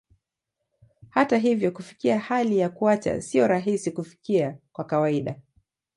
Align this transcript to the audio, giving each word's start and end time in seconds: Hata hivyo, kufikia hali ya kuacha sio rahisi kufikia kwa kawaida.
Hata 1.09 1.37
hivyo, 1.37 1.71
kufikia 1.71 2.19
hali 2.19 2.57
ya 2.57 2.69
kuacha 2.69 3.21
sio 3.21 3.47
rahisi 3.47 3.91
kufikia 3.91 4.57
kwa 4.71 4.85
kawaida. 4.85 5.35